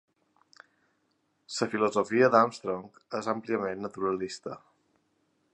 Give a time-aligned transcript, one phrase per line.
[1.57, 2.89] La filosofia d'Armstrong
[3.21, 4.61] és àmpliament naturalista.